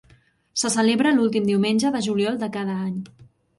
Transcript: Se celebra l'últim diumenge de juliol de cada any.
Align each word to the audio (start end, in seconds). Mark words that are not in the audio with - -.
Se 0.61 0.71
celebra 0.75 1.11
l'últim 1.17 1.45
diumenge 1.51 1.93
de 1.99 2.03
juliol 2.09 2.43
de 2.47 2.53
cada 2.59 2.81
any. 2.89 2.99